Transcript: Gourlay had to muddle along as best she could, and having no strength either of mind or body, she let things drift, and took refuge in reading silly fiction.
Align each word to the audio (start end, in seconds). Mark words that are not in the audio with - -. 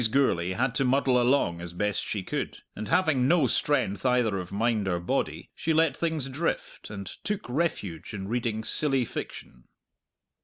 Gourlay 0.09 0.53
had 0.53 0.73
to 0.81 0.83
muddle 0.83 1.21
along 1.21 1.61
as 1.61 1.73
best 1.73 2.03
she 2.03 2.23
could, 2.23 2.63
and 2.75 2.87
having 2.87 3.27
no 3.27 3.45
strength 3.45 4.03
either 4.03 4.39
of 4.39 4.51
mind 4.51 4.87
or 4.87 4.99
body, 4.99 5.51
she 5.53 5.73
let 5.73 5.95
things 5.95 6.27
drift, 6.27 6.89
and 6.89 7.05
took 7.05 7.47
refuge 7.47 8.11
in 8.11 8.27
reading 8.27 8.63
silly 8.63 9.05
fiction. 9.05 9.65